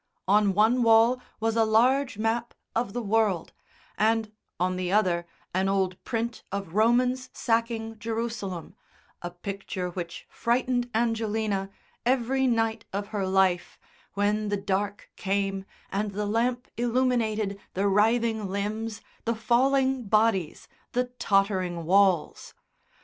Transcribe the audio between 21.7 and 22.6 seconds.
walls.